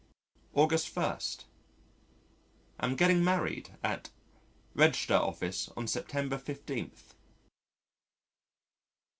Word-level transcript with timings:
August 0.55 0.95
1. 0.95 1.19
Am 2.79 2.95
getting 2.95 3.23
married 3.23 3.77
at 3.83 4.09
Register 4.73 5.13
Office 5.13 5.69
on 5.77 5.85
September 5.87 6.39
15th. 6.39 7.13